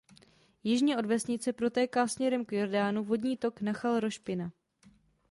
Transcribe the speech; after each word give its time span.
Jižně 0.63 0.97
od 0.97 1.05
vesnice 1.05 1.53
protéká 1.53 2.07
směrem 2.07 2.45
k 2.45 2.51
Jordánu 2.51 3.03
vodní 3.03 3.37
tok 3.37 3.61
Nachal 3.61 3.99
Roš 3.99 4.17
Pina. 4.17 4.51